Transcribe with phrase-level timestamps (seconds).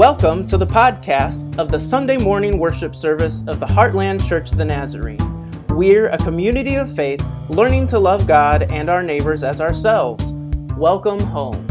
[0.00, 4.56] Welcome to the podcast of the Sunday morning worship service of the Heartland Church of
[4.56, 5.18] the Nazarene.
[5.68, 10.24] We're a community of faith learning to love God and our neighbors as ourselves.
[10.78, 11.66] Welcome home.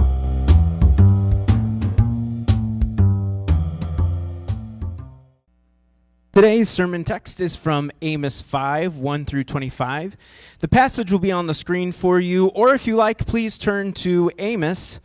[6.31, 10.15] Today's sermon text is from Amos 5 1 through 25.
[10.59, 13.91] The passage will be on the screen for you, or if you like, please turn
[13.93, 14.99] to Amos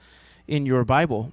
[0.46, 1.32] in your Bible.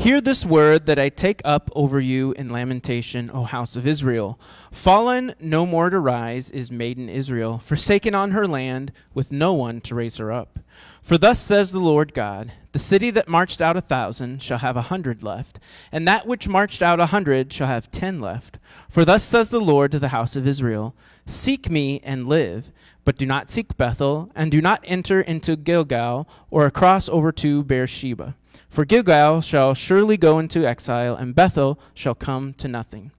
[0.00, 4.40] Hear this word that I take up over you in lamentation, O house of Israel.
[4.72, 9.82] Fallen, no more to rise, is maiden Israel, forsaken on her land, with no one
[9.82, 10.58] to raise her up.
[11.02, 14.74] For thus says the Lord God The city that marched out a thousand shall have
[14.74, 15.60] a hundred left,
[15.92, 18.58] and that which marched out a hundred shall have ten left.
[18.88, 22.72] For thus says the Lord to the house of Israel Seek me and live.
[23.04, 27.62] But do not seek Bethel, and do not enter into Gilgal, or across over to
[27.62, 28.34] Beersheba.
[28.68, 33.10] For Gilgal shall surely go into exile, and Bethel shall come to nothing.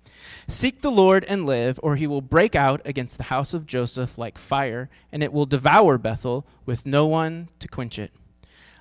[0.47, 4.17] Seek the Lord and live, or he will break out against the house of Joseph
[4.17, 8.11] like fire, and it will devour Bethel with no one to quench it.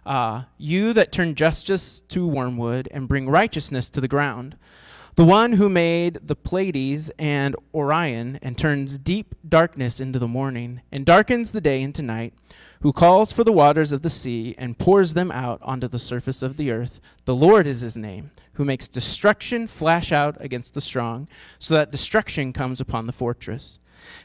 [0.06, 4.56] Ah, you that turn justice to wormwood and bring righteousness to the ground,
[5.20, 10.80] the one who made the Pleiades and Orion and turns deep darkness into the morning
[10.90, 12.32] and darkens the day into night,
[12.80, 16.42] who calls for the waters of the sea and pours them out onto the surface
[16.42, 17.02] of the earth.
[17.26, 21.92] The Lord is his name, who makes destruction flash out against the strong, so that
[21.92, 23.78] destruction comes upon the fortress.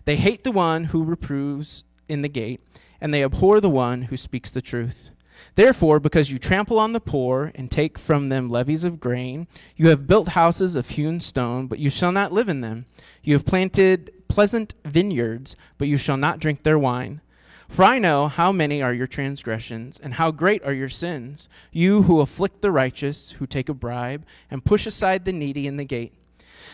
[0.05, 2.61] They hate the one who reproves in the gate,
[3.01, 5.09] and they abhor the one who speaks the truth.
[5.55, 9.87] Therefore, because you trample on the poor and take from them levies of grain, you
[9.87, 12.85] have built houses of hewn stone, but you shall not live in them.
[13.23, 17.21] You have planted pleasant vineyards, but you shall not drink their wine.
[17.69, 22.03] For I know how many are your transgressions, and how great are your sins, you
[22.03, 25.85] who afflict the righteous, who take a bribe, and push aside the needy in the
[25.85, 26.13] gate.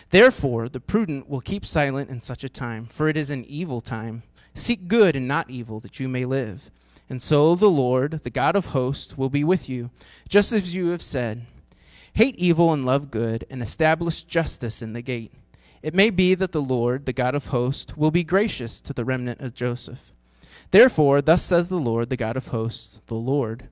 [0.10, 3.80] Therefore, the prudent will keep silent in such a time, for it is an evil
[3.80, 4.24] time.
[4.54, 6.70] Seek good and not evil, that you may live.
[7.12, 9.90] And so the Lord, the God of hosts, will be with you,
[10.30, 11.46] just as you have said.
[12.14, 15.34] Hate evil and love good, and establish justice in the gate.
[15.84, 19.04] It may be that the Lord, the God of hosts, will be gracious to the
[19.04, 20.14] remnant of Joseph.
[20.72, 23.68] Therefore, thus says the Lord, the God of hosts, the Lord.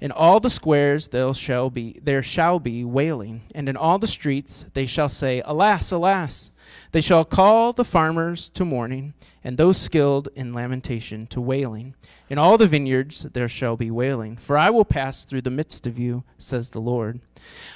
[0.00, 4.06] In all the squares there shall be there shall be wailing, and in all the
[4.06, 6.50] streets they shall say, Alas, alas!
[6.92, 11.94] They shall call the farmers to mourning, and those skilled in lamentation to wailing.
[12.28, 15.86] In all the vineyards there shall be wailing, for I will pass through the midst
[15.86, 17.20] of you, says the Lord.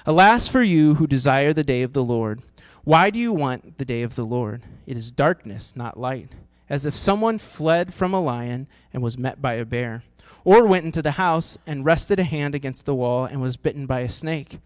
[0.07, 2.43] Alas for you who desire the day of the Lord!
[2.85, 4.63] Why do you want the day of the Lord?
[4.87, 6.31] It is darkness, not light
[6.73, 10.03] as if someone fled from a lion and was met by a bear,
[10.43, 13.85] or went into the house and rested a hand against the wall and was bitten
[13.85, 14.59] by a snake.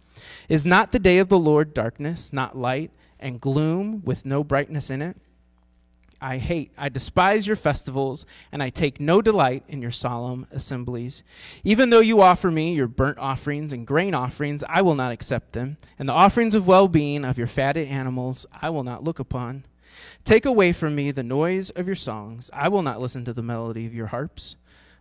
[0.49, 4.91] Is not the day of the Lord darkness, not light, and gloom with no brightness
[4.91, 5.17] in it?
[6.21, 11.23] I hate, I despise your festivals, and I take no delight in your solemn assemblies.
[11.63, 15.53] Even though you offer me your burnt offerings and grain offerings, I will not accept
[15.53, 19.19] them, and the offerings of well being of your fatted animals I will not look
[19.19, 19.65] upon.
[20.25, 22.51] Take away from me the noise of your songs.
[22.53, 24.57] I will not listen to the melody of your harps.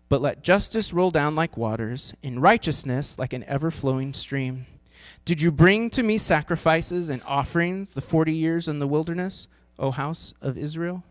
[0.07, 4.67] But let justice roll down like waters, in righteousness like an ever flowing stream.
[5.25, 9.47] Did you bring to me sacrifices and offerings the forty years in the wilderness,
[9.79, 11.03] O house of Israel?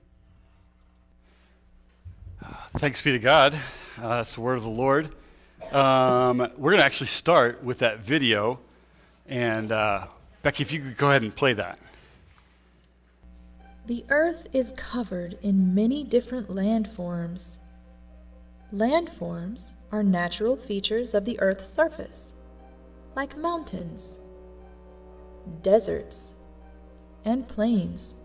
[2.77, 3.55] Thanks be to God.
[3.97, 5.10] Uh, that's the word of the Lord.
[5.72, 8.59] Um, we're going to actually start with that video.
[9.27, 10.06] And uh,
[10.43, 11.78] Becky, if you could go ahead and play that.
[13.87, 17.59] The earth is covered in many different landforms.
[18.72, 22.34] Landforms are natural features of the earth's surface,
[23.14, 24.19] like mountains,
[25.62, 26.34] deserts,
[27.25, 28.16] and plains.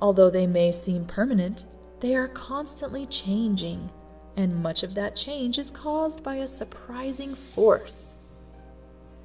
[0.00, 1.64] Although they may seem permanent,
[2.00, 3.90] they are constantly changing,
[4.36, 8.14] and much of that change is caused by a surprising force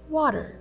[0.10, 0.60] water.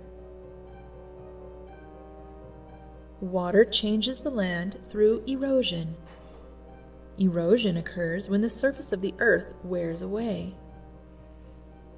[3.21, 5.95] Water changes the land through erosion.
[7.17, 10.55] Erosion occurs when the surface of the earth wears away.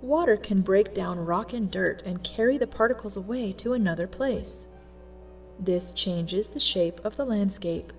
[0.06, 4.68] Water can break down rock and dirt and carry the particles away to another place.
[5.60, 7.92] This changes the shape of the landscape.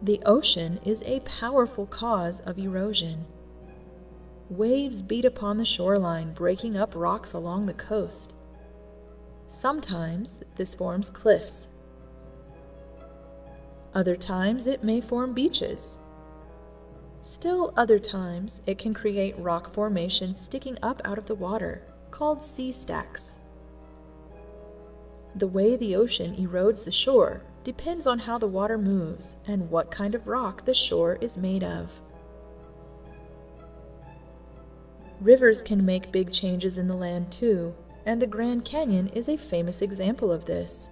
[0.00, 3.26] The ocean is a powerful cause of erosion.
[4.48, 8.32] Waves beat upon the shoreline, breaking up rocks along the coast.
[9.48, 11.68] Sometimes this forms cliffs.
[13.92, 15.98] Other times it may form beaches.
[17.26, 21.82] Still, other times, it can create rock formations sticking up out of the water,
[22.12, 23.40] called sea stacks.
[25.34, 29.90] The way the ocean erodes the shore depends on how the water moves and what
[29.90, 32.00] kind of rock the shore is made of.
[35.20, 37.74] Rivers can make big changes in the land too,
[38.04, 40.90] and the Grand Canyon is a famous example of this.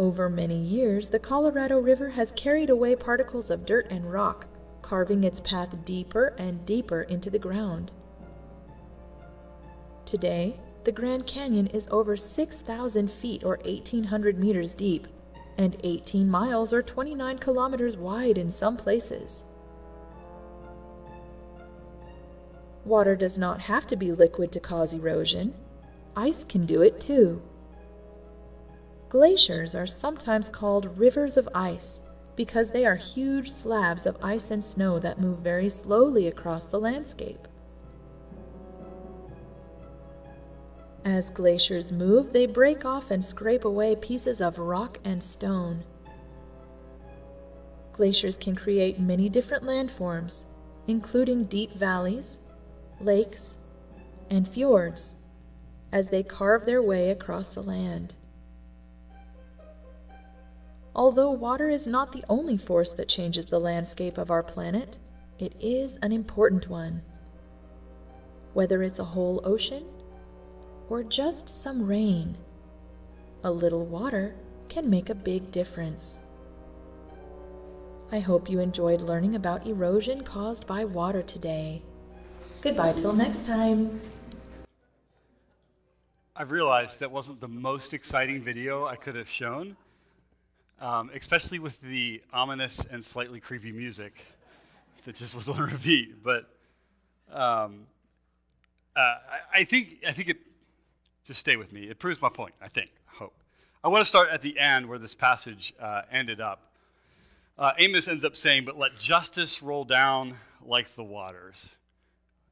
[0.00, 4.46] Over many years, the Colorado River has carried away particles of dirt and rock,
[4.80, 7.92] carving its path deeper and deeper into the ground.
[10.06, 15.06] Today, the Grand Canyon is over 6,000 feet or 1,800 meters deep
[15.58, 19.44] and 18 miles or 29 kilometers wide in some places.
[22.86, 25.52] Water does not have to be liquid to cause erosion.
[26.16, 27.42] Ice can do it too.
[29.10, 32.02] Glaciers are sometimes called rivers of ice
[32.36, 36.78] because they are huge slabs of ice and snow that move very slowly across the
[36.78, 37.48] landscape.
[41.04, 45.82] As glaciers move, they break off and scrape away pieces of rock and stone.
[47.90, 50.44] Glaciers can create many different landforms,
[50.86, 52.42] including deep valleys,
[53.00, 53.56] lakes,
[54.30, 55.16] and fjords
[55.90, 58.14] as they carve their way across the land.
[60.94, 64.96] Although water is not the only force that changes the landscape of our planet,
[65.38, 67.02] it is an important one.
[68.52, 69.84] Whether it's a whole ocean
[70.88, 72.36] or just some rain,
[73.44, 74.34] a little water
[74.68, 76.22] can make a big difference.
[78.12, 81.82] I hope you enjoyed learning about erosion caused by water today.
[82.60, 84.00] Goodbye till next time.
[86.34, 89.76] I've realized that wasn't the most exciting video I could have shown,
[90.80, 94.24] um, especially with the ominous and slightly creepy music
[95.04, 96.22] that just was on repeat.
[96.22, 96.48] But
[97.32, 97.86] um,
[98.96, 100.38] uh, I, I, think I think it.
[101.26, 101.82] Just stay with me.
[101.82, 102.54] It proves my point.
[102.60, 102.92] I think.
[103.06, 103.34] Hope.
[103.84, 106.72] I want to start at the end where this passage uh, ended up.
[107.58, 111.70] Uh, Amos ends up saying, "But let justice roll down like the waters."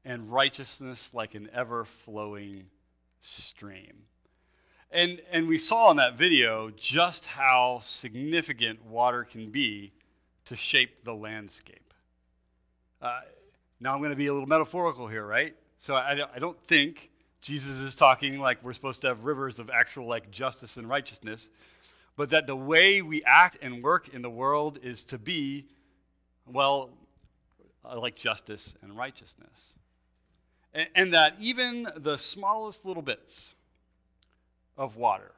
[0.09, 2.65] and righteousness like an ever flowing
[3.21, 4.05] stream.
[4.91, 9.93] And, and we saw in that video just how significant water can be
[10.47, 11.93] to shape the landscape.
[13.03, 13.21] Uh,
[13.81, 15.55] now I'm going to be a little metaphorical here, right?
[15.79, 17.11] So I, I don't think
[17.43, 21.49] Jesus is talking like we're supposed to have rivers of actual like justice and righteousness,
[22.17, 25.67] but that the way we act and work in the world is to be,
[26.47, 26.91] well,
[27.85, 29.75] uh, like justice and righteousness
[30.75, 33.55] and, and that even the smallest little bits
[34.79, 35.33] of water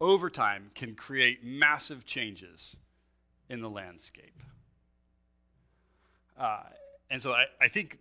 [0.00, 2.76] over time can create massive changes
[3.48, 4.42] in the landscape.
[6.38, 6.62] Uh,
[7.10, 7.98] and so I, I, think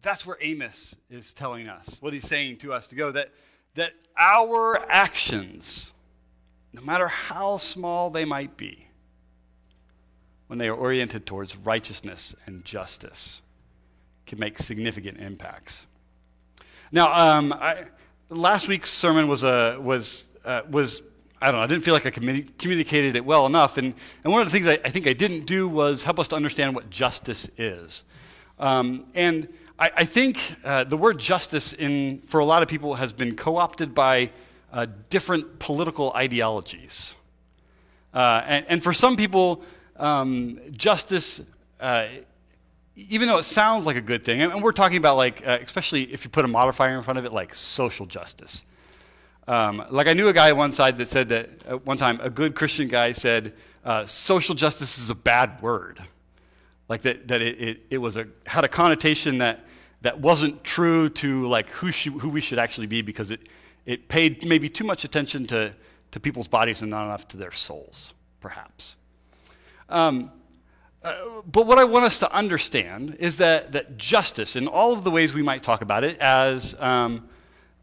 [0.00, 3.30] that's where Amos is telling us, what he's saying to us to go, that,
[3.74, 5.92] that our actions,
[6.72, 8.88] no matter how small they might be,
[10.46, 13.42] when they are oriented towards righteousness and justice,
[14.26, 15.86] can make significant impacts.
[16.90, 17.84] Now, um, I,
[18.28, 21.02] last week's sermon was a was uh, was
[21.40, 21.64] I don't know.
[21.64, 23.94] I didn't feel like I communi- communicated it well enough, and
[24.24, 26.36] and one of the things I, I, think I didn't do was help us to
[26.36, 28.04] understand what justice is.
[28.58, 29.48] Um, and
[29.78, 33.36] I, I think uh, the word justice in for a lot of people has been
[33.36, 34.30] co-opted by
[34.72, 37.14] uh, different political ideologies,
[38.12, 39.62] uh, and, and, for some people,
[39.96, 41.42] um, justice
[41.80, 42.06] uh,
[42.96, 46.04] even though it sounds like a good thing, and we're talking about like, uh, especially
[46.12, 48.64] if you put a modifier in front of it, like social justice.
[49.46, 52.18] Um, like I knew a guy on one side that said that uh, one time
[52.22, 53.52] a good Christian guy said
[53.84, 55.98] uh, social justice is a bad word,
[56.88, 59.64] like that that it, it, it, was a had a connotation that
[60.00, 63.40] that wasn't true to like who who we should actually be because it
[63.84, 65.74] it paid maybe too much attention to
[66.12, 68.96] to people's bodies and not enough to their souls, perhaps.
[69.88, 70.30] Um,
[71.04, 75.04] uh, but what I want us to understand is that, that justice, in all of
[75.04, 77.28] the ways we might talk about it, as, um,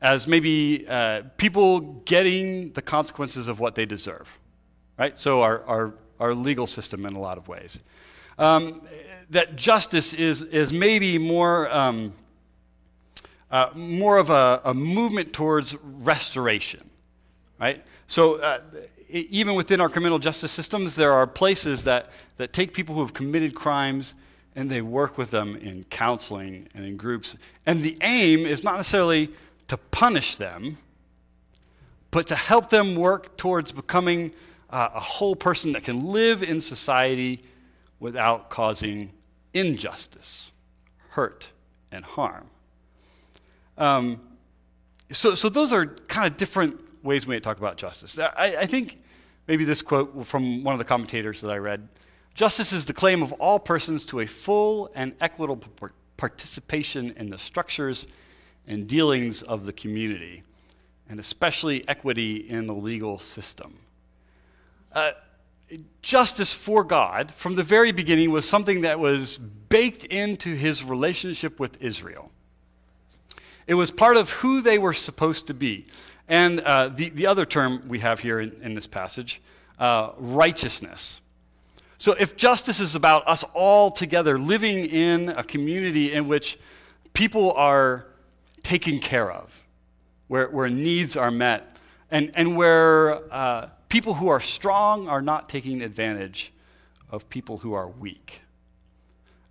[0.01, 4.39] as maybe uh, people getting the consequences of what they deserve,
[4.97, 5.17] right?
[5.19, 7.79] So, our, our, our legal system in a lot of ways.
[8.39, 8.81] Um,
[9.29, 12.13] that justice is, is maybe more, um,
[13.51, 16.89] uh, more of a, a, movement towards restoration,
[17.59, 17.85] right?
[18.07, 18.61] So, uh,
[19.11, 23.13] even within our criminal justice systems, there are places that, that take people who have
[23.13, 24.13] committed crimes
[24.55, 27.37] and they work with them in counseling and in groups.
[27.65, 29.29] And the aim is not necessarily
[29.67, 30.77] to punish them,
[32.09, 34.31] but to help them work towards becoming
[34.69, 37.43] uh, a whole person that can live in society
[37.99, 39.11] without causing
[39.53, 40.51] injustice,
[41.09, 41.49] hurt,
[41.91, 42.47] and harm.
[43.77, 44.21] Um,
[45.11, 48.17] so, so those are kind of different ways we might talk about justice.
[48.19, 49.00] I, I think
[49.51, 51.89] maybe this quote from one of the commentators that I read
[52.33, 55.67] Justice is the claim of all persons to a full and equitable
[56.15, 58.07] participation in the structures
[58.65, 60.43] and dealings of the community,
[61.09, 63.79] and especially equity in the legal system.
[64.93, 65.11] Uh,
[66.01, 71.59] justice for God, from the very beginning, was something that was baked into his relationship
[71.59, 72.31] with Israel.
[73.67, 75.87] It was part of who they were supposed to be.
[76.31, 79.41] And uh, the, the other term we have here in, in this passage,
[79.77, 81.19] uh, righteousness.
[81.97, 86.57] So if justice is about us all together living in a community in which
[87.13, 88.05] people are
[88.63, 89.67] taken care of,
[90.29, 91.75] where, where needs are met,
[92.09, 96.53] and, and where uh, people who are strong are not taking advantage
[97.09, 98.40] of people who are weak.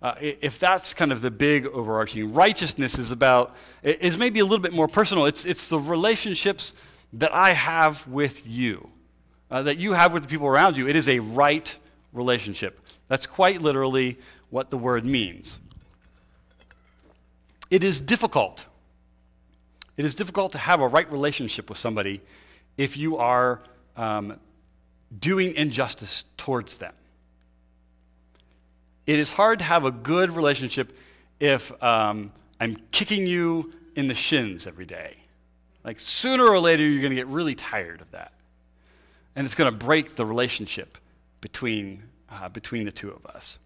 [0.01, 4.61] Uh, if that's kind of the big overarching, righteousness is about, is maybe a little
[4.61, 5.27] bit more personal.
[5.27, 6.73] It's, it's the relationships
[7.13, 8.89] that I have with you,
[9.51, 10.87] uh, that you have with the people around you.
[10.87, 11.75] It is a right
[12.13, 12.79] relationship.
[13.09, 14.17] That's quite literally
[14.49, 15.59] what the word means.
[17.69, 18.65] It is difficult.
[19.97, 22.21] It is difficult to have a right relationship with somebody
[22.75, 23.61] if you are
[23.95, 24.39] um,
[25.19, 26.93] doing injustice towards them.
[29.11, 30.97] It is hard to have a good relationship
[31.37, 35.17] if um, I'm kicking you in the shins every day.
[35.83, 38.31] Like sooner or later, you're going to get really tired of that.
[39.35, 40.97] And it's going to break the relationship
[41.41, 43.59] between, uh, between the two of us.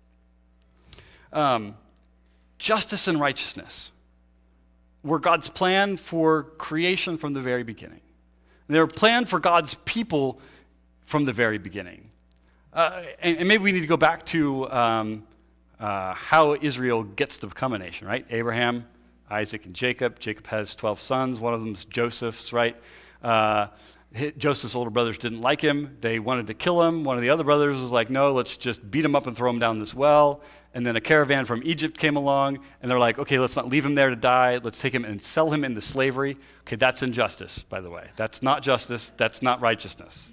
[1.32, 1.78] Um,
[2.58, 3.92] justice and righteousness
[5.04, 8.02] were God's plan for creation from the very beginning.
[8.68, 10.42] They were planned for God's people
[11.06, 12.10] from the very beginning.
[12.74, 15.24] Uh, and, and, maybe we need to go back to um,
[15.80, 18.26] uh, how Israel gets to become a nation, right?
[18.30, 18.86] Abraham,
[19.30, 20.20] Isaac, and Jacob.
[20.20, 21.40] Jacob has 12 sons.
[21.40, 22.76] One of them is Joseph's, right?
[23.24, 23.68] Uh,
[24.38, 25.98] Joseph's older brothers didn't like him.
[26.00, 27.04] They wanted to kill him.
[27.04, 29.50] One of the other brothers was like, no, let's just beat him up and throw
[29.50, 30.42] him down this well.
[30.74, 33.86] And then a caravan from Egypt came along, and they're like, okay, let's not leave
[33.86, 34.60] him there to die.
[34.62, 36.38] Let's take him and sell him into slavery.
[36.62, 38.10] Okay, that's injustice, by the way.
[38.16, 39.10] That's not justice.
[39.18, 40.30] That's not righteousness.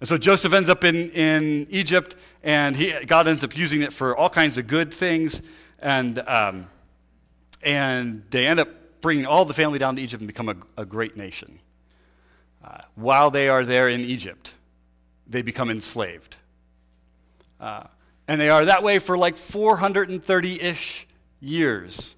[0.00, 3.92] And so Joseph ends up in, in Egypt, and he, God ends up using it
[3.92, 5.40] for all kinds of good things.
[5.78, 6.68] And, um,
[7.62, 8.68] and they end up
[9.00, 11.60] bringing all the family down to Egypt and become a, a great nation.
[12.64, 14.52] Uh, while they are there in Egypt,
[15.26, 16.36] they become enslaved.
[17.60, 17.84] Uh,
[18.28, 21.06] and they are that way for like 430 ish
[21.40, 22.16] years.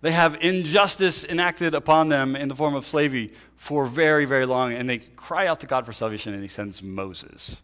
[0.00, 4.72] They have injustice enacted upon them in the form of slavery for very, very long,
[4.72, 7.56] and they cry out to God for salvation, and He sends Moses.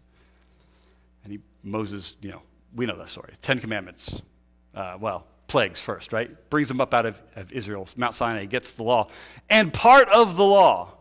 [1.22, 2.42] And he, Moses, you know,
[2.74, 3.32] we know that story.
[3.40, 4.22] Ten Commandments.
[4.74, 6.30] Uh, well, plagues first, right?
[6.50, 9.06] Brings them up out of, of Israel, Mount Sinai, gets the law.
[9.48, 10.96] And part of the law,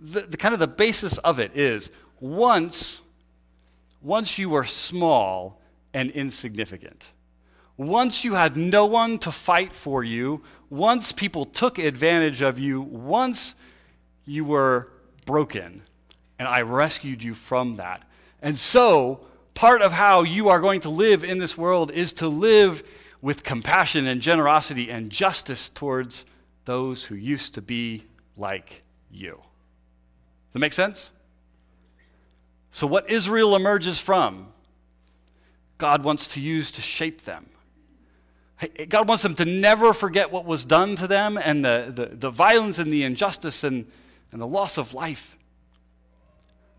[0.00, 3.02] the, the kind of the basis of it is once,
[4.02, 5.60] once you were small
[5.92, 7.06] and insignificant,
[7.76, 12.80] once you had no one to fight for you, once people took advantage of you,
[12.80, 13.54] once
[14.24, 14.88] you were
[15.26, 15.82] broken,
[16.38, 18.02] and I rescued you from that.
[18.40, 22.28] And so, part of how you are going to live in this world is to
[22.28, 22.82] live
[23.20, 26.24] with compassion and generosity and justice towards
[26.64, 28.04] those who used to be
[28.36, 29.32] like you.
[29.32, 31.10] Does that make sense?
[32.70, 34.48] So, what Israel emerges from,
[35.78, 37.46] God wants to use to shape them.
[38.88, 42.30] God wants them to never forget what was done to them and the, the, the
[42.30, 43.86] violence and the injustice and,
[44.32, 45.36] and the loss of life.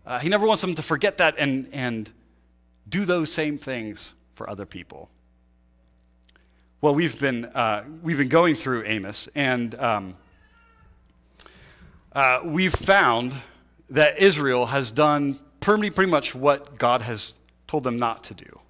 [0.04, 2.10] Uh, he never wants them to forget that and, and
[2.88, 5.08] do those same things for other people.
[6.80, 10.16] Well, we've been, uh, we've been going through Amos, and um,
[12.12, 13.34] uh, we've found
[13.90, 17.34] that Israel has done pretty, pretty much what God has
[17.66, 18.60] told them not to do.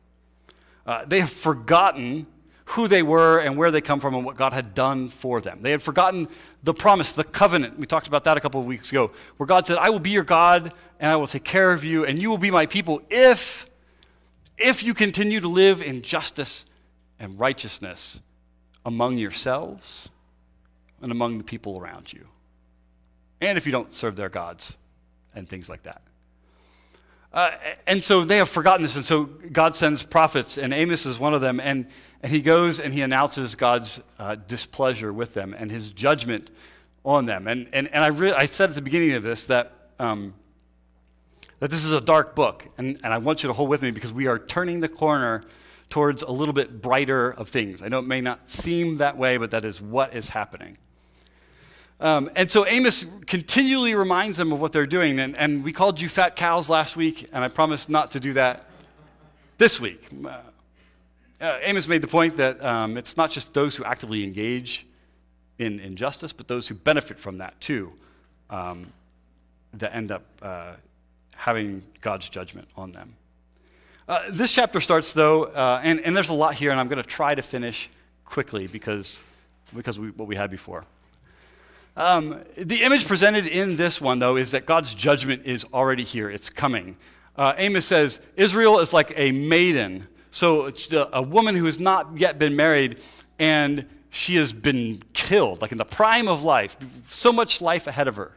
[0.86, 2.26] Uh, they have forgotten
[2.68, 5.60] who they were and where they come from and what God had done for them.
[5.62, 6.28] They had forgotten
[6.62, 7.78] the promise, the covenant.
[7.78, 10.10] We talked about that a couple of weeks ago, where God said, I will be
[10.10, 13.00] your God and I will take care of you and you will be my people
[13.10, 13.66] if
[14.58, 16.66] if you continue to live in justice
[17.20, 18.18] and righteousness
[18.84, 20.08] among yourselves
[21.00, 22.26] and among the people around you.
[23.40, 24.76] And if you don't serve their gods
[25.34, 26.02] and things like that.
[27.32, 27.52] Uh,
[27.86, 31.34] and so they have forgotten this, and so God sends prophets, and Amos is one
[31.34, 31.60] of them.
[31.60, 31.86] And
[32.22, 36.50] and he goes and he announces God's uh, displeasure with them and his judgment
[37.04, 37.46] on them.
[37.46, 40.34] And, and, and I, re- I said at the beginning of this that um,
[41.60, 42.66] that this is a dark book.
[42.78, 45.42] And, and I want you to hold with me because we are turning the corner
[45.90, 47.82] towards a little bit brighter of things.
[47.82, 50.78] I know it may not seem that way, but that is what is happening.
[52.00, 55.18] Um, and so Amos continually reminds them of what they're doing.
[55.18, 58.34] And, and we called you fat cows last week, and I promised not to do
[58.34, 58.66] that
[59.56, 60.06] this week.
[60.24, 60.38] Uh,
[61.40, 64.86] uh, Amos made the point that um, it's not just those who actively engage
[65.58, 67.92] in injustice, but those who benefit from that too,
[68.50, 68.86] um,
[69.74, 70.72] that end up uh,
[71.36, 73.14] having God's judgment on them.
[74.08, 77.02] Uh, this chapter starts, though, uh, and, and there's a lot here, and I'm going
[77.02, 77.90] to try to finish
[78.24, 79.20] quickly because,
[79.74, 80.84] because we, what we had before.
[81.96, 86.30] Um, the image presented in this one, though, is that God's judgment is already here.
[86.30, 86.96] It's coming.
[87.36, 90.70] Uh, Amos says Israel is like a maiden, so
[91.12, 93.00] a woman who has not yet been married,
[93.38, 96.76] and she has been killed, like in the prime of life,
[97.08, 98.32] so much life ahead of her.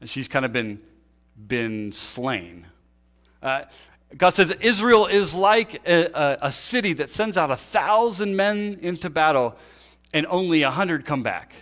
[0.00, 0.80] And she's kind of been,
[1.46, 2.66] been slain.
[3.42, 3.62] Uh,
[4.16, 8.78] God says Israel is like a, a, a, city that sends out a thousand men
[8.80, 9.56] into battle
[10.14, 11.52] and only a hundred come back.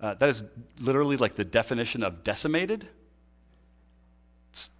[0.00, 0.44] Uh, that is
[0.80, 2.86] literally like the definition of decimated.
[4.52, 4.70] It's,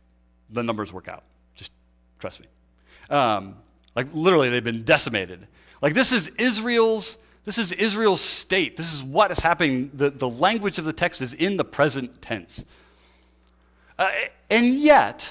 [0.51, 1.25] the numbers work out.
[1.55, 1.73] Just
[2.19, 2.47] trust me.
[3.11, 3.57] Um,
[3.95, 5.47] like literally, they've been decimated.
[5.83, 7.19] Like this is Israel's.
[7.47, 8.77] This is Israel's state.
[8.77, 9.91] This is what is happening.
[9.95, 12.65] The, the language of the text is in the present tense.
[13.99, 14.11] Uh,
[14.51, 15.31] and yet,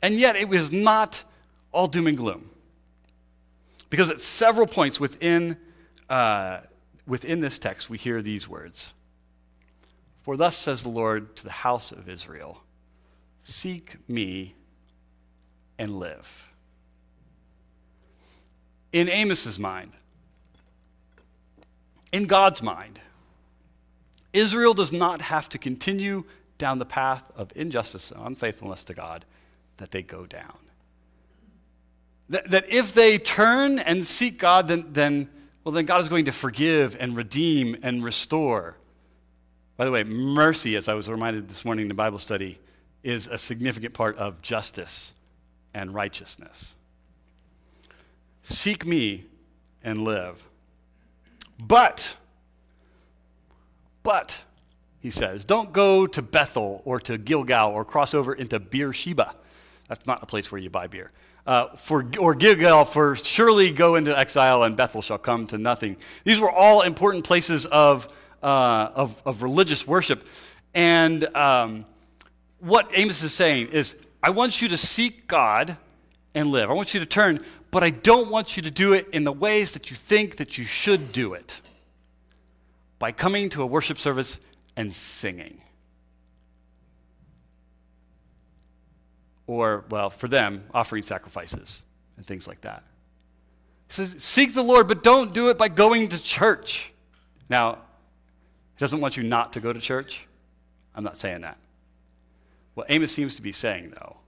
[0.00, 1.24] and yet it was not
[1.72, 2.48] all doom and gloom.
[3.90, 5.56] Because at several points within,
[6.08, 6.60] uh,
[7.06, 8.92] within this text, we hear these words
[10.22, 12.62] For thus says the Lord to the house of Israel
[13.42, 14.54] Seek me
[15.78, 16.48] and live.
[18.92, 19.92] In Amos's mind,
[22.12, 23.00] in God's mind,
[24.32, 26.24] Israel does not have to continue
[26.56, 29.24] down the path of injustice and unfaithfulness to God
[29.76, 30.58] that they go down.
[32.30, 35.30] That, that if they turn and seek God, then, then,
[35.64, 38.76] well, then God is going to forgive and redeem and restore.
[39.76, 42.58] By the way, mercy, as I was reminded this morning in the Bible study,
[43.02, 45.14] is a significant part of justice
[45.72, 46.74] and righteousness.
[48.42, 49.24] Seek me
[49.82, 50.48] and live.
[51.58, 52.16] But,
[54.02, 54.42] but,
[55.00, 59.34] he says, don't go to Bethel or to Gilgal or cross over into Beersheba.
[59.88, 61.10] That's not a place where you buy beer.
[61.46, 65.96] Uh, for, or Gilgal, for surely go into exile and Bethel shall come to nothing.
[66.24, 68.06] These were all important places of,
[68.42, 70.26] uh, of, of, religious worship.
[70.74, 71.86] And um,
[72.60, 75.78] what Amos is saying is, I want you to seek God
[76.34, 76.70] and live.
[76.70, 77.38] I want you to turn,
[77.70, 80.58] but I don't want you to do it in the ways that you think that
[80.58, 81.60] you should do it
[82.98, 84.38] by coming to a worship service
[84.76, 85.60] and singing.
[89.48, 91.82] or, well, for them, offering sacrifices
[92.16, 92.84] and things like that.
[93.88, 96.92] He says, Seek the Lord, but don't do it by going to church.
[97.48, 97.78] Now,
[98.76, 100.28] he doesn't want you not to go to church.
[100.94, 101.56] I'm not saying that.
[102.74, 104.18] What Amos seems to be saying, though,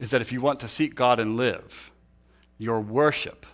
[0.00, 1.92] is that if you want to seek God and live,
[2.60, 3.46] your worship,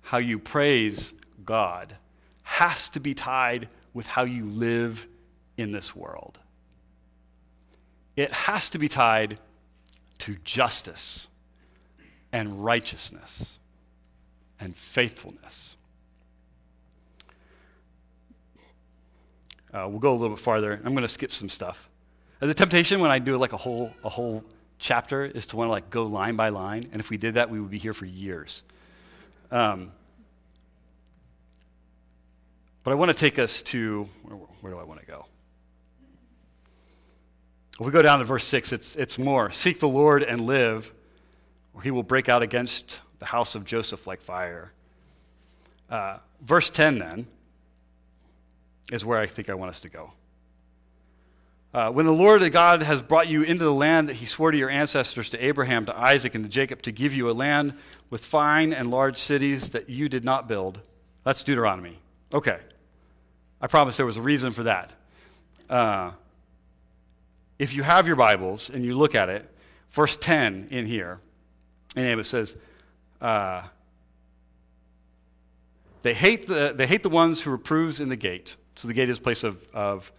[0.00, 1.12] how you praise
[1.44, 1.98] God,
[2.42, 5.06] has to be tied with how you live
[5.58, 6.38] in this world.
[8.16, 9.38] It has to be tied
[10.20, 11.28] to justice
[12.32, 13.58] and righteousness
[14.58, 15.76] and faithfulness.
[19.72, 20.80] Uh, we'll go a little bit farther.
[20.82, 21.90] I'm going to skip some stuff.
[22.40, 24.44] Uh, the temptation when I do like a whole a whole
[24.84, 27.48] chapter is to want to like go line by line, and if we did that,
[27.48, 28.62] we would be here for years.
[29.50, 29.92] Um,
[32.82, 35.24] but I want to take us to where, where do I want to go?
[37.80, 40.92] If we go down to verse 6, it's, it's more Seek the Lord and live,
[41.72, 44.72] or he will break out against the house of Joseph like fire.
[45.88, 47.26] Uh, verse 10 then
[48.92, 50.12] is where I think I want us to go.
[51.74, 54.56] Uh, when the Lord God has brought you into the land that he swore to
[54.56, 57.74] your ancestors, to Abraham, to Isaac, and to Jacob, to give you a land
[58.10, 60.78] with fine and large cities that you did not build.
[61.24, 61.98] That's Deuteronomy.
[62.32, 62.58] Okay.
[63.60, 64.92] I promise there was a reason for that.
[65.68, 66.12] Uh,
[67.58, 69.50] if you have your Bibles and you look at it,
[69.90, 71.18] verse 10 in here,
[71.96, 72.54] and it says,
[73.20, 73.62] uh,
[76.02, 78.54] they, hate the, they hate the ones who reproves in the gate.
[78.76, 80.12] So the gate is a place of, of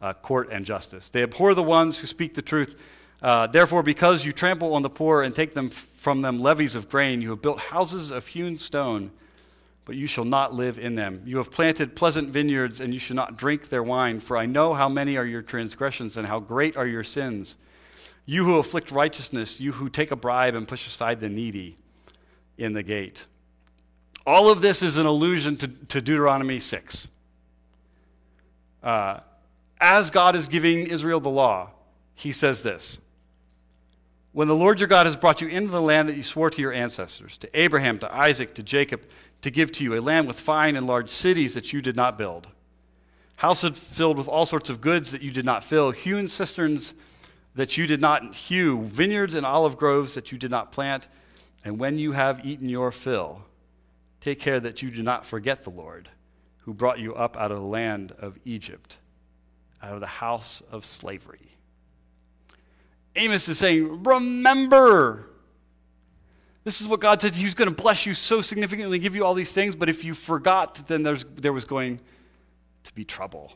[0.00, 1.10] uh, court and justice.
[1.10, 2.80] They abhor the ones who speak the truth.
[3.20, 6.74] Uh, Therefore, because you trample on the poor and take them f- from them levies
[6.74, 9.10] of grain, you have built houses of hewn stone
[9.88, 11.22] but you shall not live in them.
[11.24, 14.74] You have planted pleasant vineyards, and you shall not drink their wine, for I know
[14.74, 17.56] how many are your transgressions and how great are your sins.
[18.26, 21.78] You who afflict righteousness, you who take a bribe and push aside the needy
[22.58, 23.24] in the gate.
[24.26, 27.08] All of this is an allusion to, to Deuteronomy 6.
[28.82, 29.20] Uh,
[29.80, 31.70] as God is giving Israel the law,
[32.14, 32.98] he says this
[34.32, 36.60] When the Lord your God has brought you into the land that you swore to
[36.60, 39.02] your ancestors, to Abraham, to Isaac, to Jacob,
[39.42, 42.18] to give to you, a land with fine and large cities that you did not
[42.18, 42.48] build,
[43.36, 46.92] houses filled with all sorts of goods that you did not fill, hewn cisterns
[47.54, 51.08] that you did not hew, vineyards and olive groves that you did not plant.
[51.64, 53.42] And when you have eaten your fill,
[54.20, 56.08] take care that you do not forget the Lord,
[56.60, 58.98] who brought you up out of the land of Egypt,
[59.82, 61.52] out of the house of slavery.
[63.16, 65.24] Amos is saying, Remember.
[66.64, 67.34] This is what God said.
[67.34, 70.04] He was going to bless you so significantly, give you all these things, but if
[70.04, 72.00] you forgot, then there was going
[72.84, 73.54] to be trouble.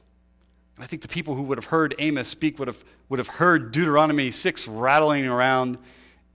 [0.79, 3.73] I think the people who would have heard Amos speak would have, would have heard
[3.73, 5.77] Deuteronomy 6 rattling around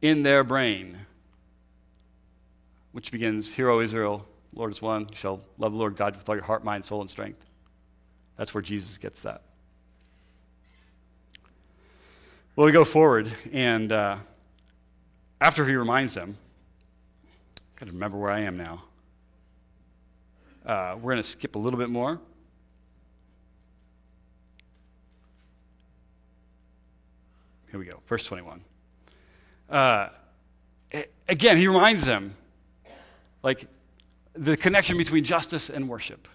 [0.03, 0.97] in their brain,
[2.91, 5.07] which begins Hear, O Israel, Lord is one.
[5.09, 7.43] You shall love the Lord God with all your heart, mind, soul, and strength.
[8.35, 9.41] That's where Jesus gets that.
[12.57, 14.17] Well, we go forward, and uh,
[15.39, 16.39] after he reminds them,
[17.55, 18.83] I gotta remember where I am now.
[20.65, 22.19] Uh, we're going to skip a little bit more.
[27.69, 28.61] Here we go, verse 21.
[29.69, 30.09] Uh,
[31.29, 32.35] again, he reminds them,
[33.43, 33.67] like,
[34.33, 36.27] the connection between justice and worship.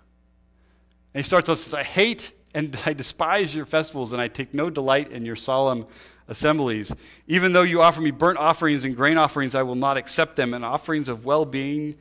[1.14, 4.54] And he starts off says, I hate and I despise your festivals, and I take
[4.54, 5.86] no delight in your solemn
[6.28, 6.94] assemblies.
[7.26, 10.54] Even though you offer me burnt offerings and grain offerings, I will not accept them,
[10.54, 11.96] and offerings of well being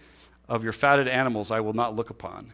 [0.47, 2.53] of your fatted animals I will not look upon.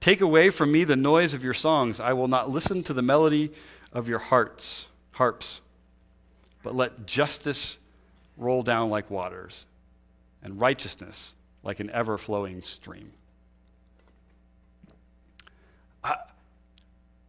[0.00, 1.98] Take away from me the noise of your songs.
[1.98, 3.50] I will not listen to the melody
[3.92, 5.62] of your hearts, harps
[6.66, 7.78] but let justice
[8.36, 9.66] roll down like waters
[10.42, 13.12] and righteousness like an ever flowing stream.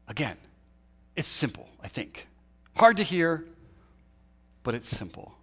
[0.07, 0.37] Again,
[1.15, 2.27] it's simple, I think.
[2.75, 3.45] Hard to hear,
[4.63, 5.33] but it's simple.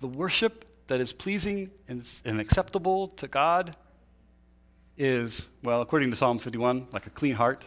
[0.00, 3.76] The worship that is pleasing and, acceptable to God
[4.96, 7.66] is, well, according to Psalm 51, like a clean heart.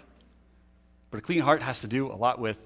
[1.11, 2.59] But a clean heart has to do a lot with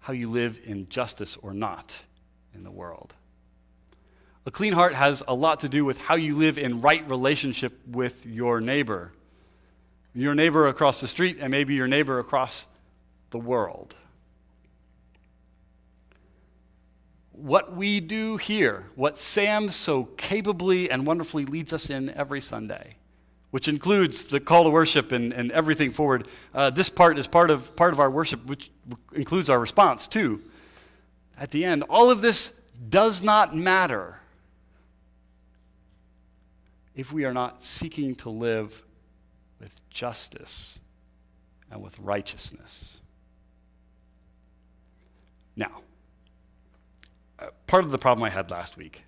[0.00, 1.94] how you live in justice or not
[2.54, 3.14] in the world.
[4.46, 7.72] A clean heart has a lot to do with how you live in right relationship
[7.86, 9.12] with your neighbor.
[10.14, 12.66] Your neighbor across the street and maybe your neighbor across
[13.30, 13.96] the world.
[17.32, 22.94] What we do here, what Sam so capably and wonderfully leads us in every Sunday,
[23.50, 26.28] which includes the call to worship and, and everything forward.
[26.54, 28.70] Uh, this part is part of, part of our worship, which
[29.12, 30.40] includes our response, too.
[31.36, 32.54] At the end, all of this
[32.88, 34.20] does not matter
[36.94, 38.80] if we are not seeking to live
[39.64, 40.78] with justice
[41.70, 43.00] and with righteousness.
[45.56, 45.80] Now,
[47.38, 49.04] uh, part of the problem I had last week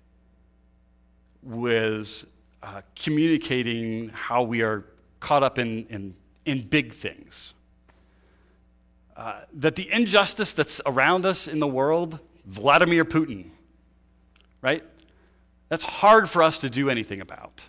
[1.43, 2.25] was
[2.63, 4.83] uh, communicating how we are
[5.19, 6.15] caught up in, in,
[6.45, 7.53] in big things.
[9.15, 13.51] Uh, that the injustice that's around us in the world, Vladimir Putin,
[14.63, 14.83] right?
[15.69, 17.61] That's hard for us to do anything about.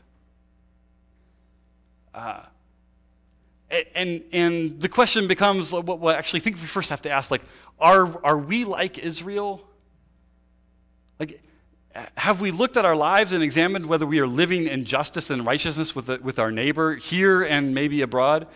[2.14, 2.44] Uh,
[3.94, 7.30] and, and the question becomes what, what actually I think we first have to ask
[7.30, 7.42] like,
[7.78, 9.66] are, are we like Israel?
[11.18, 11.42] Like,
[12.16, 15.44] have we looked at our lives and examined whether we are living in justice and
[15.44, 18.46] righteousness with, the, with our neighbor here and maybe abroad?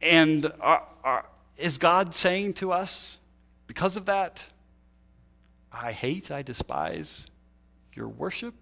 [0.00, 1.26] And are, are,
[1.56, 3.18] is God saying to us,
[3.66, 4.46] because of that,
[5.72, 7.26] I hate, I despise
[7.94, 8.54] your worship?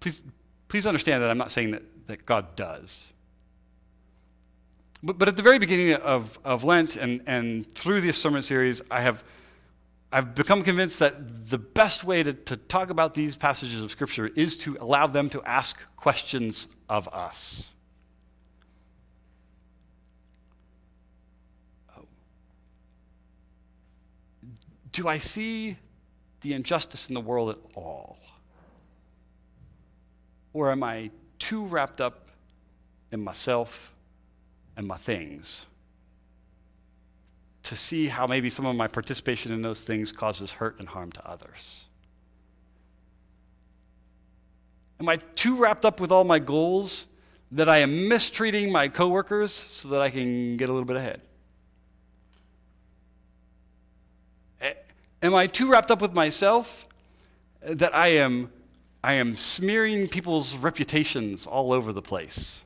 [0.00, 0.22] Please,
[0.68, 3.12] please understand that I'm not saying that, that God does.
[5.04, 8.80] But, but at the very beginning of, of Lent and, and through this sermon series,
[8.90, 9.22] I have
[10.10, 14.28] I've become convinced that the best way to, to talk about these passages of Scripture
[14.28, 17.72] is to allow them to ask questions of us.
[24.92, 25.76] Do I see
[26.42, 28.16] the injustice in the world at all?
[30.52, 32.28] Or am I too wrapped up
[33.10, 33.94] in myself
[34.76, 35.66] and my things?
[37.64, 41.10] to see how maybe some of my participation in those things causes hurt and harm
[41.12, 41.86] to others?
[45.00, 47.06] Am I too wrapped up with all my goals
[47.50, 51.20] that I am mistreating my coworkers so that I can get a little bit ahead?
[55.22, 56.86] Am I too wrapped up with myself
[57.62, 58.52] that I am,
[59.02, 62.63] I am smearing people's reputations all over the place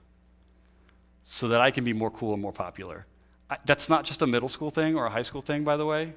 [1.31, 3.05] so that I can be more cool and more popular?
[3.51, 5.85] I, that's not just a middle school thing or a high school thing, by the
[5.85, 6.15] way.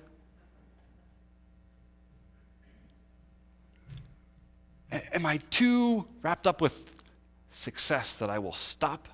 [5.13, 7.03] Am I too wrapped up with
[7.51, 9.09] success that I will stop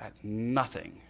[0.00, 1.00] at nothing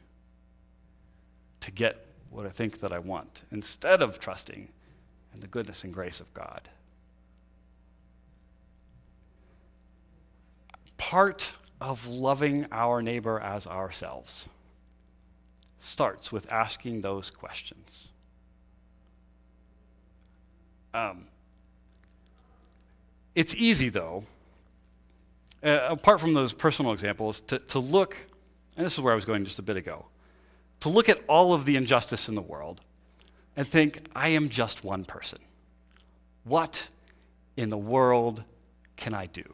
[1.61, 4.69] to get what I think that I want instead of trusting
[5.35, 6.63] in the goodness and grace of God?
[10.97, 14.49] Part of loving our neighbor as ourselves
[15.81, 18.09] starts with asking those questions.
[20.93, 21.27] Um,
[23.35, 24.25] it's easy, though,
[25.63, 28.17] uh, apart from those personal examples, to, to look,
[28.77, 30.07] and this is where I was going just a bit ago,
[30.81, 32.81] to look at all of the injustice in the world
[33.57, 35.39] and think, I am just one person.
[36.45, 36.89] What
[37.57, 38.43] in the world
[38.97, 39.45] can I do?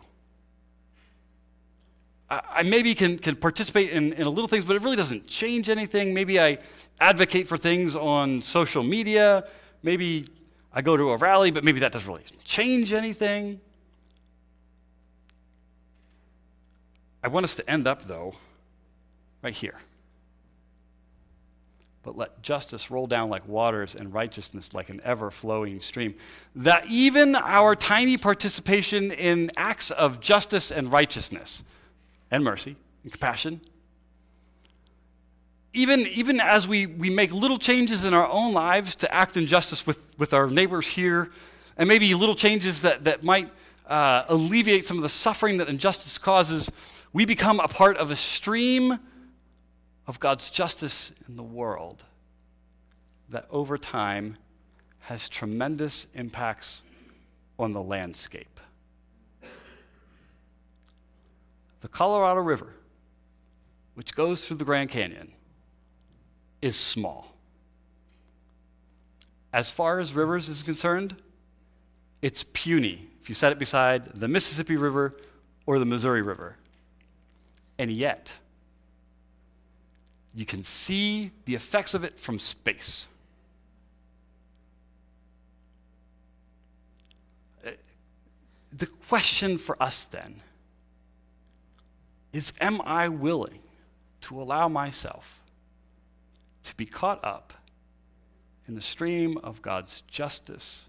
[2.33, 5.68] I maybe can, can participate in, in a little things, but it really doesn't change
[5.68, 6.14] anything.
[6.14, 6.59] Maybe I
[6.99, 9.45] advocate for things on social media.
[9.83, 10.29] Maybe
[10.73, 13.61] I go to a rally, but maybe that doesn't really change anything.
[17.23, 18.35] I want us to end up, though,
[19.42, 19.79] right here.
[22.03, 26.14] But let justice roll down like waters and righteousness like an ever flowing stream.
[26.57, 31.62] That even our tiny participation in acts of justice and righteousness,
[32.33, 33.61] and mercy and compassion.
[35.75, 39.47] Even, even as we, we make little changes in our own lives to act in
[39.47, 41.31] justice with, with our neighbors here,
[41.77, 43.51] and maybe little changes that, that might
[43.87, 46.71] uh, alleviate some of the suffering that injustice causes,
[47.12, 48.99] we become a part of a stream
[50.07, 52.05] of God's justice in the world
[53.29, 54.37] that over time
[55.01, 56.83] has tremendous impacts
[57.59, 58.61] on the landscape.
[61.83, 62.75] The Colorado River,
[63.95, 65.33] which goes through the Grand Canyon,
[66.62, 67.35] is small.
[69.53, 71.16] As far as rivers is concerned,
[72.23, 75.12] it's puny if you set it beside the Mississippi River
[75.66, 76.57] or the Missouri River.
[77.79, 78.33] And yet,
[80.35, 83.09] you can see the effects of it from space.
[88.73, 90.40] The question for us then
[92.33, 93.61] is am I willing
[94.23, 95.40] to allow myself
[96.64, 97.53] to be caught up
[98.66, 100.88] in the stream of God's justice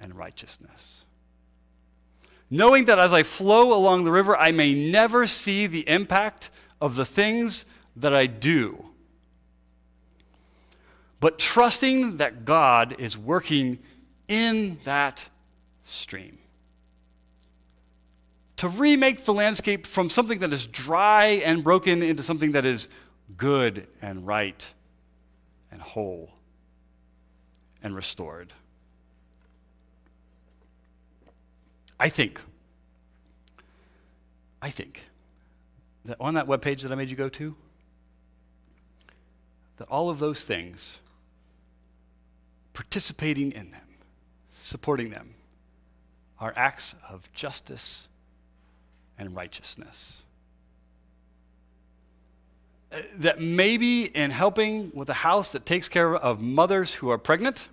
[0.00, 1.04] and righteousness?
[2.50, 6.96] Knowing that as I flow along the river, I may never see the impact of
[6.96, 7.64] the things
[7.96, 8.84] that I do.
[11.18, 13.78] But trusting that God is working
[14.28, 15.28] in that
[15.86, 16.38] stream
[18.62, 22.86] to remake the landscape from something that is dry and broken into something that is
[23.36, 24.64] good and right
[25.72, 26.30] and whole
[27.82, 28.52] and restored.
[31.98, 32.40] I think,
[34.62, 35.06] I think
[36.04, 37.56] that on that webpage that I made you go to,
[39.78, 41.00] that all of those things,
[42.74, 43.96] participating in them,
[44.60, 45.34] supporting them,
[46.38, 48.06] are acts of justice
[49.18, 50.22] and righteousness.
[52.92, 57.18] Uh, that maybe in helping with a house that takes care of mothers who are
[57.18, 57.68] pregnant,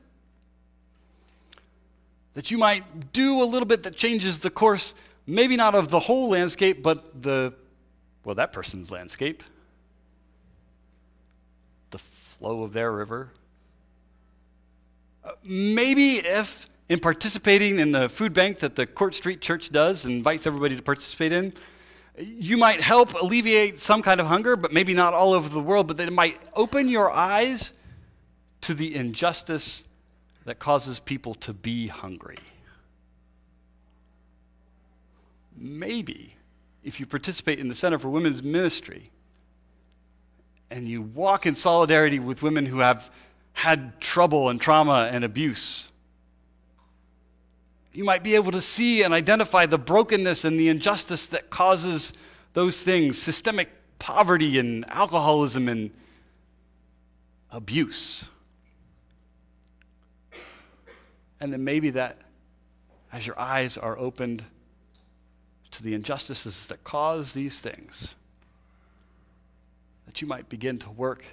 [2.35, 4.93] that you might do a little bit that changes the course,
[5.27, 7.53] maybe not of the whole landscape, but the,
[8.23, 9.43] well, that person's landscape,
[11.91, 13.31] the flow of their river.
[15.23, 20.05] Uh, maybe if in participating in the food bank that the Court Street Church does
[20.05, 21.53] and invites everybody to participate in,
[22.17, 25.87] you might help alleviate some kind of hunger, but maybe not all over the world,
[25.87, 27.73] but it might open your eyes
[28.61, 29.83] to the injustice
[30.45, 32.39] that causes people to be hungry.
[35.55, 36.35] Maybe
[36.83, 39.11] if you participate in the Center for Women's Ministry
[40.71, 43.11] and you walk in solidarity with women who have
[43.53, 45.89] had trouble and trauma and abuse,
[47.93, 52.13] you might be able to see and identify the brokenness and the injustice that causes
[52.53, 55.91] those things systemic poverty and alcoholism and
[57.51, 58.25] abuse.
[61.39, 62.17] And then maybe that,
[63.11, 64.43] as your eyes are opened
[65.71, 68.15] to the injustices that cause these things,
[70.05, 71.25] that you might begin to work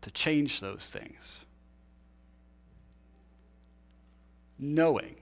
[0.00, 1.44] to change those things.
[4.60, 5.16] knowing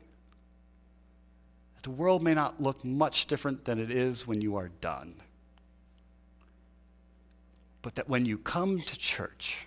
[1.88, 5.14] the world may not look much different than it is when you are done.
[7.80, 9.66] But that when you come to church,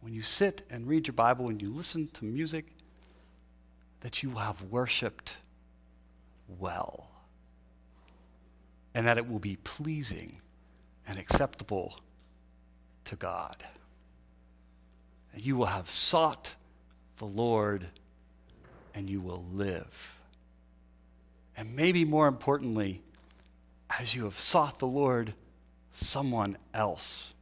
[0.00, 2.66] when you sit and read your Bible, when you listen to music,
[4.00, 5.36] that you have worshiped
[6.58, 7.08] well.
[8.92, 10.40] And that it will be pleasing
[11.06, 12.00] and acceptable
[13.04, 13.62] to God.
[15.32, 16.56] And you will have sought
[17.18, 17.86] the Lord
[18.94, 20.17] and you will live.
[21.58, 23.02] And maybe more importantly,
[23.98, 25.34] as you have sought the Lord,
[25.92, 27.34] someone else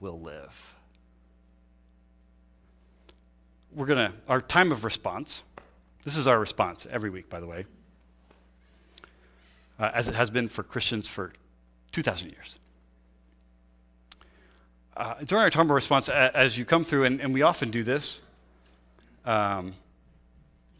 [0.00, 0.74] will live.
[3.74, 5.42] We're going to, our time of response,
[6.02, 7.66] this is our response every week, by the way,
[9.78, 11.34] uh, as it has been for Christians for
[11.92, 12.56] 2,000 years.
[14.96, 17.84] Uh, during our time of response, as you come through, and, and we often do
[17.84, 18.22] this,
[19.26, 19.74] um,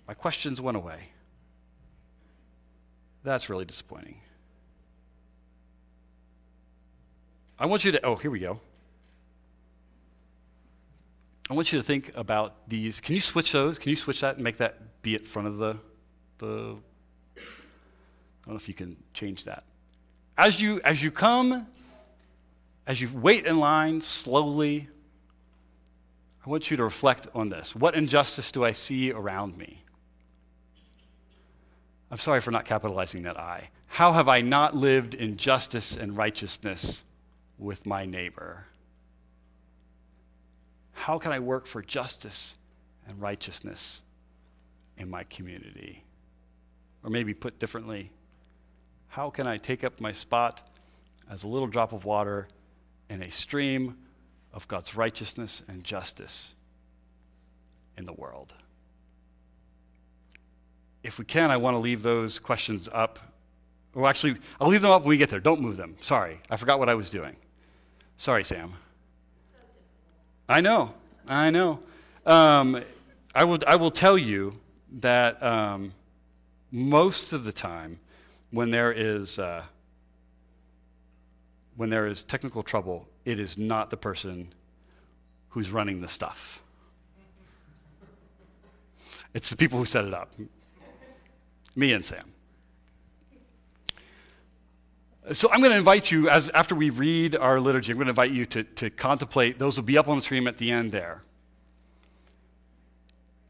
[0.08, 1.10] my questions went away.
[3.26, 4.20] That's really disappointing.
[7.58, 8.60] I want you to, oh, here we go.
[11.50, 13.00] I want you to think about these.
[13.00, 13.80] Can you switch those?
[13.80, 15.76] Can you switch that and make that be at front of the,
[16.38, 16.76] the
[17.36, 17.40] I
[18.44, 19.64] don't know if you can change that.
[20.38, 21.66] As you, as you come,
[22.86, 24.88] as you wait in line slowly,
[26.46, 27.74] I want you to reflect on this.
[27.74, 29.82] What injustice do I see around me?
[32.10, 33.70] I'm sorry for not capitalizing that I.
[33.88, 37.02] How have I not lived in justice and righteousness
[37.58, 38.66] with my neighbor?
[40.92, 42.58] How can I work for justice
[43.08, 44.02] and righteousness
[44.98, 46.04] in my community?
[47.02, 48.10] Or maybe put differently,
[49.08, 50.68] how can I take up my spot
[51.30, 52.48] as a little drop of water
[53.08, 53.96] in a stream
[54.52, 56.54] of God's righteousness and justice
[57.96, 58.52] in the world?
[61.06, 63.20] If we can, I want to leave those questions up.
[63.94, 65.38] Well, actually, I'll leave them up when we get there.
[65.38, 65.94] Don't move them.
[66.00, 67.36] Sorry, I forgot what I was doing.
[68.18, 68.74] Sorry, Sam.
[70.48, 70.94] I know,
[71.28, 71.78] I know.
[72.26, 72.82] Um,
[73.36, 74.58] I, will, I will tell you
[74.98, 75.94] that um,
[76.72, 78.00] most of the time,
[78.50, 79.62] when there is uh,
[81.76, 84.52] when there is technical trouble, it is not the person
[85.50, 86.62] who's running the stuff.
[89.34, 90.32] It's the people who set it up.
[91.76, 92.24] Me and Sam.
[95.32, 98.10] So I'm going to invite you, as after we read our liturgy, I'm going to
[98.10, 99.58] invite you to, to contemplate.
[99.58, 101.22] Those will be up on the screen at the end there.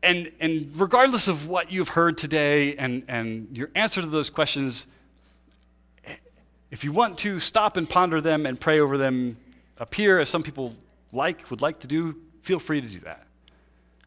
[0.03, 4.87] And, and regardless of what you've heard today and, and your answer to those questions,
[6.71, 9.37] if you want to stop and ponder them and pray over them
[9.79, 10.75] up here, as some people
[11.13, 13.27] like, would like to do, feel free to do that.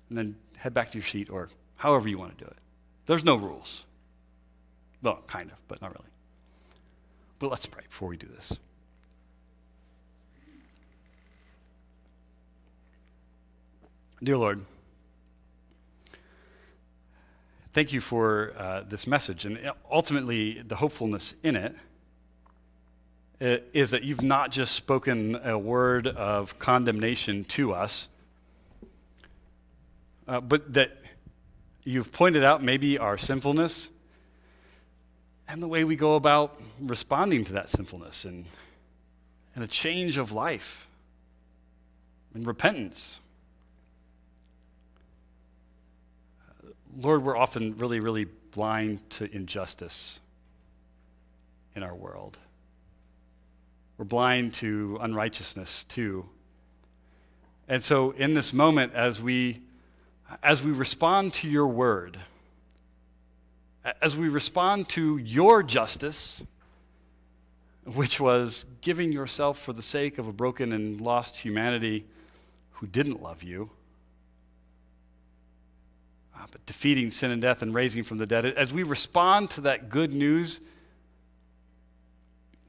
[0.10, 2.58] And then head back to your seat or however you want to do it.
[3.06, 3.86] There's no rules.
[5.02, 6.10] Well, kind of, but not really.
[7.40, 8.58] But let's pray before we do this.
[14.22, 14.66] Dear Lord,
[17.72, 21.74] thank you for uh, this message and ultimately the hopefulness in it
[23.40, 28.10] is that you've not just spoken a word of condemnation to us,
[30.28, 30.98] uh, but that
[31.86, 33.90] you've pointed out maybe our sinfulness
[35.50, 38.46] and the way we go about responding to that sinfulness and,
[39.56, 40.88] and a change of life
[42.36, 43.20] and repentance.
[46.96, 50.20] Lord, we're often really, really blind to injustice
[51.76, 52.38] in our world.
[53.98, 56.30] We're blind to unrighteousness too.
[57.68, 59.62] And so in this moment as we
[60.44, 62.20] as we respond to your word,
[64.02, 66.44] as we respond to your justice,
[67.86, 72.06] which was giving yourself for the sake of a broken and lost humanity
[72.74, 73.70] who didn't love you,
[76.36, 79.62] uh, but defeating sin and death and raising from the dead, as we respond to
[79.62, 80.60] that good news,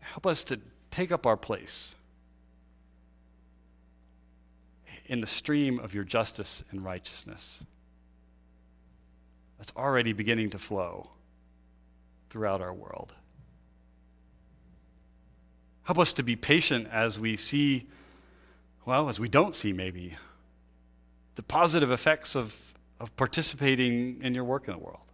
[0.00, 0.58] help us to
[0.90, 1.94] take up our place
[5.06, 7.64] in the stream of your justice and righteousness
[9.61, 11.04] that's already beginning to flow
[12.30, 13.12] throughout our world.
[15.82, 17.86] Help us to be patient as we see,
[18.86, 20.16] well, as we don't see maybe,
[21.34, 22.58] the positive effects of,
[22.98, 25.04] of participating in your work in the world.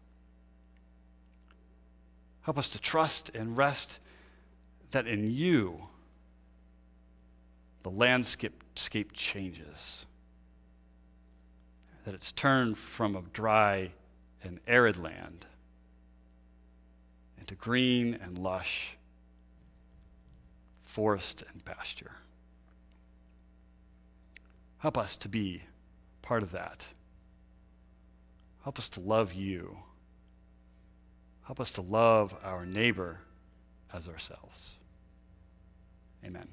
[2.42, 3.98] Help us to trust and rest
[4.92, 5.88] that in you,
[7.82, 10.06] the landscape changes
[12.04, 13.90] that it's turned from a dry
[14.46, 15.46] and arid land
[17.38, 18.96] into green and lush
[20.84, 22.12] forest and pasture.
[24.78, 25.62] Help us to be
[26.22, 26.86] part of that.
[28.64, 29.78] Help us to love you.
[31.44, 33.20] Help us to love our neighbor
[33.92, 34.70] as ourselves.
[36.24, 36.48] Amen.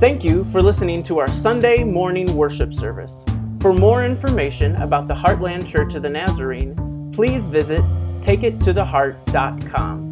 [0.00, 3.22] Thank you for listening to our Sunday morning worship service.
[3.60, 7.82] For more information about the Heartland Church of the Nazarene, please visit
[8.22, 10.09] takeittotheheart.com.